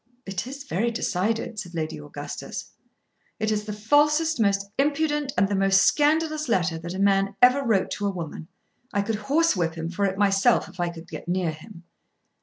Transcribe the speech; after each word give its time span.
"It 0.25 0.47
is 0.47 0.63
very 0.63 0.89
decided," 0.89 1.59
said 1.59 1.75
Lady 1.75 1.99
Augustus. 1.99 2.71
"It 3.39 3.51
is 3.51 3.65
the 3.65 3.71
falsest, 3.71 4.37
the 4.37 4.43
most 4.45 4.71
impudent, 4.79 5.31
and 5.37 5.47
the 5.47 5.53
most 5.53 5.83
scandalous 5.85 6.49
letter 6.49 6.79
that 6.79 6.95
a 6.95 6.99
man 6.99 7.35
ever 7.39 7.63
wrote 7.63 7.91
to 7.91 8.07
a 8.07 8.09
woman. 8.09 8.47
I 8.91 9.03
could 9.03 9.17
horsewhip 9.29 9.75
him 9.75 9.91
for 9.91 10.05
it 10.05 10.17
myself 10.17 10.67
if 10.67 10.79
I 10.79 10.89
could 10.89 11.07
get 11.07 11.27
near 11.27 11.51
him." 11.51 11.83